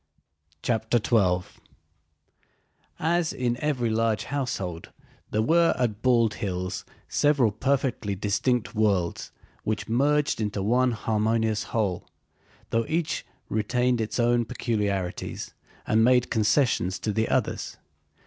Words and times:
CHAPTER 0.63 0.97
XII 0.99 1.45
As 2.97 3.31
in 3.31 3.55
every 3.61 3.91
large 3.91 4.23
household, 4.23 4.89
there 5.29 5.43
were 5.43 5.75
at 5.77 6.01
Bald 6.01 6.33
Hills 6.33 6.85
several 7.07 7.51
perfectly 7.51 8.15
distinct 8.15 8.73
worlds 8.73 9.31
which 9.63 9.87
merged 9.87 10.41
into 10.41 10.63
one 10.63 10.93
harmonious 10.93 11.65
whole, 11.65 12.09
though 12.71 12.87
each 12.87 13.27
retained 13.47 14.01
its 14.01 14.19
own 14.19 14.43
peculiarities 14.43 15.53
and 15.85 16.03
made 16.03 16.31
concessions 16.31 16.97
to 16.97 17.13
the 17.13 17.29
others. 17.29 17.77